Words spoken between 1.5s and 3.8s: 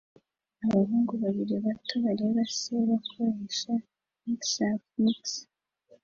bato bareba se bakoresha